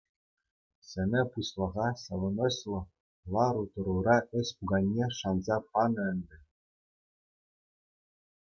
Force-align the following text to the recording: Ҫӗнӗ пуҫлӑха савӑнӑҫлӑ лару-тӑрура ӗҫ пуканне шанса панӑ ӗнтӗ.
Ҫӗнӗ 0.91 1.19
пуҫлӑха 1.33 1.87
савӑнӑҫлӑ 2.03 2.79
лару-тӑрура 3.35 4.15
ӗҫ 4.37 4.47
пуканне 4.57 5.05
шанса 5.19 5.57
панӑ 5.69 6.03
ӗнтӗ. 6.11 6.37